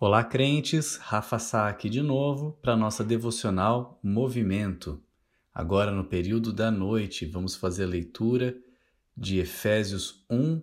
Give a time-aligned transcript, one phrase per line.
[0.00, 0.94] Olá, crentes!
[0.94, 5.02] Rafa Sá aqui de novo para nossa devocional Movimento.
[5.52, 8.56] Agora, no período da noite, vamos fazer a leitura
[9.16, 10.62] de Efésios 1,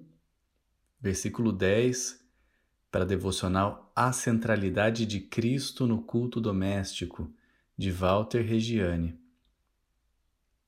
[1.02, 2.26] versículo 10,
[2.90, 7.30] para a devocional A Centralidade de Cristo no Culto Doméstico,
[7.78, 9.20] de Walter Regiane.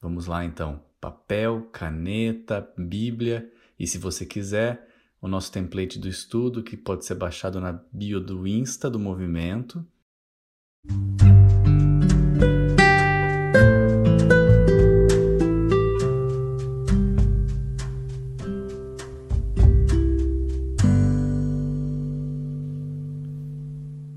[0.02, 3.50] Vamos lá então: papel, caneta, Bíblia
[3.80, 4.87] e, se você quiser,
[5.22, 9.86] o nosso template do estudo, que pode ser baixado na bio do Insta do movimento.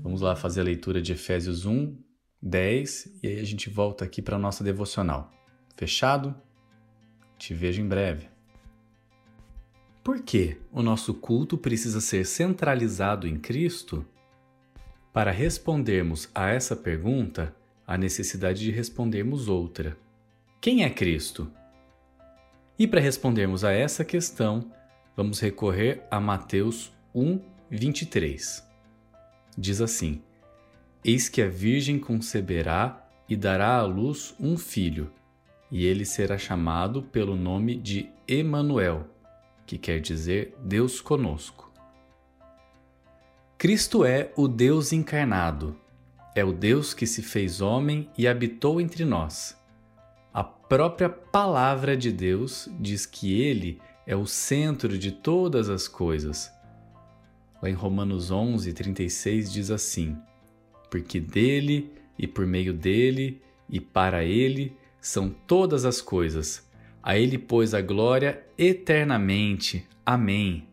[0.03, 1.97] Vamos lá fazer a leitura de Efésios 1,
[2.41, 5.31] 10 e aí a gente volta aqui para a nossa devocional.
[5.75, 6.35] Fechado?
[7.37, 8.30] Te vejo em breve.
[10.03, 14.03] Por que o nosso culto precisa ser centralizado em Cristo?
[15.13, 19.95] Para respondermos a essa pergunta, há necessidade de respondermos outra:
[20.59, 21.51] Quem é Cristo?
[22.79, 24.71] E para respondermos a essa questão,
[25.15, 28.67] vamos recorrer a Mateus 1, 23.
[29.55, 30.23] Diz assim:
[31.05, 35.11] Eis que a Virgem conceberá e dará à luz um filho,
[35.69, 39.07] e ele será chamado pelo nome de Emanuel
[39.71, 41.71] que quer dizer Deus conosco.
[43.57, 45.77] Cristo é o Deus encarnado,
[46.35, 49.57] é o Deus que se fez homem e habitou entre nós.
[50.33, 56.51] A própria palavra de Deus diz que ele é o centro de todas as coisas.
[57.63, 60.17] Lá em Romanos 11, 36 diz assim:
[60.89, 66.69] Porque dele e por meio dele e para ele são todas as coisas
[67.03, 69.87] a Ele, pois, a glória eternamente.
[70.05, 70.67] Amém.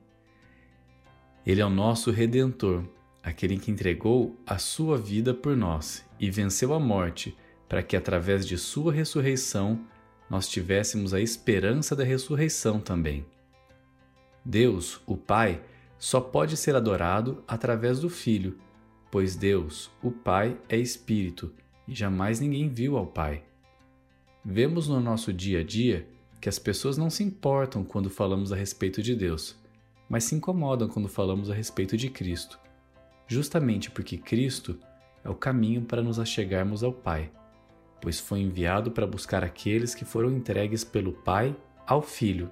[1.46, 2.84] Ele é o nosso Redentor,
[3.22, 7.36] aquele que entregou a sua vida por nós e venceu a morte,
[7.68, 9.80] para que, através de sua ressurreição,
[10.28, 13.24] nós tivéssemos a esperança da ressurreição também.
[14.44, 15.62] Deus, o Pai,
[15.98, 18.58] só pode ser adorado através do Filho,
[19.10, 21.52] pois Deus, o Pai, é Espírito
[21.86, 23.42] e jamais ninguém viu ao Pai.
[24.44, 26.06] Vemos no nosso dia a dia
[26.40, 29.56] que as pessoas não se importam quando falamos a respeito de Deus,
[30.08, 32.58] mas se incomodam quando falamos a respeito de Cristo,
[33.26, 34.78] justamente porque Cristo
[35.24, 37.30] é o caminho para nos achegarmos ao Pai,
[38.00, 41.56] pois foi enviado para buscar aqueles que foram entregues pelo Pai
[41.86, 42.50] ao Filho.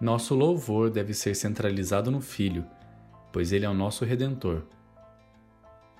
[0.00, 2.66] Nosso louvor deve ser centralizado no Filho,
[3.32, 4.64] pois ele é o nosso redentor.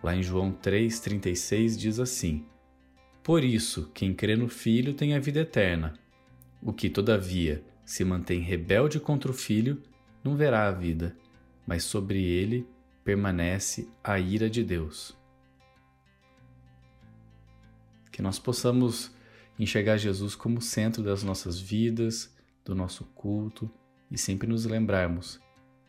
[0.02, 2.44] Lá em João 3:36 diz assim:
[3.22, 5.94] Por isso, quem crê no Filho tem a vida eterna
[6.66, 9.80] o que, todavia, se mantém rebelde contra o filho,
[10.24, 11.16] não verá a vida,
[11.64, 12.66] mas sobre ele
[13.04, 15.16] permanece a ira de Deus.
[18.10, 19.14] Que nós possamos
[19.56, 22.34] enxergar Jesus como centro das nossas vidas,
[22.64, 23.70] do nosso culto
[24.10, 25.40] e sempre nos lembrarmos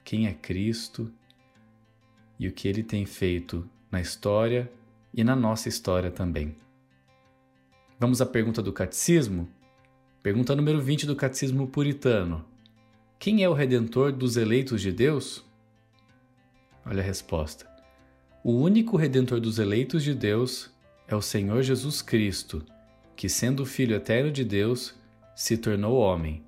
[0.03, 1.11] quem é Cristo
[2.38, 4.71] e o que ele tem feito na história
[5.11, 6.55] e na nossa história também.
[7.99, 9.49] Vamos à pergunta do catecismo?
[10.27, 12.43] Pergunta número 20 do Catecismo Puritano:
[13.17, 15.41] Quem é o redentor dos eleitos de Deus?
[16.85, 17.65] Olha a resposta.
[18.43, 20.69] O único redentor dos eleitos de Deus
[21.07, 22.61] é o Senhor Jesus Cristo,
[23.15, 24.95] que, sendo o Filho eterno de Deus,
[25.33, 26.44] se tornou homem,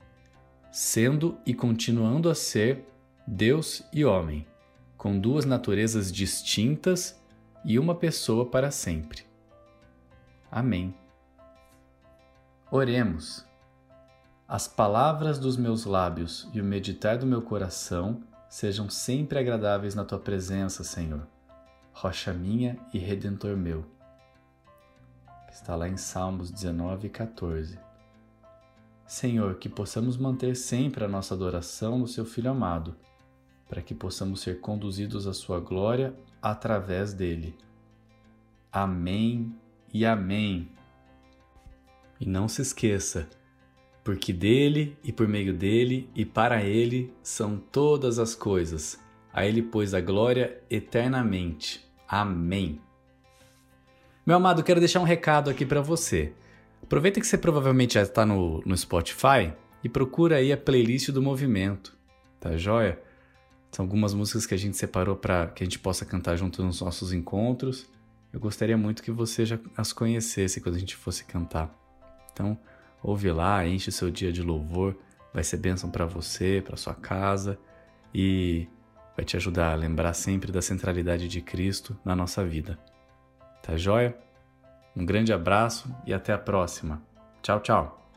[0.74, 2.84] sendo e continuando a ser
[3.26, 4.46] Deus e homem,
[4.98, 7.18] com duas naturezas distintas
[7.64, 9.24] e uma pessoa para sempre.
[10.52, 10.94] Amém.
[12.70, 13.48] Oremos.
[14.50, 20.04] As palavras dos meus lábios e o meditar do meu coração sejam sempre agradáveis na
[20.04, 21.28] tua presença, Senhor,
[21.94, 23.86] rocha minha e redentor meu.
[25.52, 27.78] Está lá em Salmos 19, 14.
[29.06, 32.96] Senhor, que possamos manter sempre a nossa adoração no Seu Filho amado,
[33.68, 36.12] para que possamos ser conduzidos à Sua glória
[36.42, 37.56] através dele.
[38.72, 39.56] Amém
[39.94, 40.72] e Amém.
[42.20, 43.30] E não se esqueça,
[44.10, 49.00] porque dele e por meio dele e para ele são todas as coisas.
[49.32, 51.88] A ele pois a glória eternamente.
[52.08, 52.82] Amém.
[54.26, 56.34] Meu amado, quero deixar um recado aqui para você.
[56.82, 59.54] Aproveita que você provavelmente já está no, no Spotify
[59.84, 61.96] e procura aí a playlist do movimento,
[62.40, 63.00] tá joia?
[63.72, 66.82] São algumas músicas que a gente separou para que a gente possa cantar junto nos
[66.82, 67.88] nossos encontros.
[68.34, 71.72] Eu gostaria muito que você já as conhecesse quando a gente fosse cantar.
[72.34, 72.58] Então,
[73.04, 74.98] ouve lá, enche o seu dia de louvor,
[75.34, 77.58] vai ser bênção para você, para sua casa
[78.14, 78.68] e
[79.16, 82.80] vai te ajudar a lembrar sempre da centralidade de Cristo na nossa vida.
[83.62, 84.18] Tá joia?
[84.96, 87.02] Um grande abraço e até a próxima.
[87.42, 88.09] Tchau, tchau!